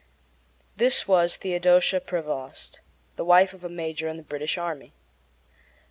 This 0.77 1.07
was 1.07 1.35
Theodosia 1.37 1.99
Prevost, 1.99 2.79
the 3.17 3.23
wife 3.23 3.53
of 3.53 3.63
a 3.63 3.69
major 3.69 4.07
in 4.07 4.17
the 4.17 4.23
British 4.23 4.57
army. 4.57 4.93